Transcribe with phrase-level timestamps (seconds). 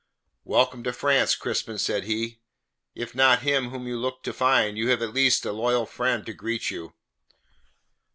[0.45, 2.39] "Welcome to France, Crispin," said he.
[2.95, 6.25] "If not him whom you looked to find, you have at least a loyal friend
[6.25, 6.93] to greet you."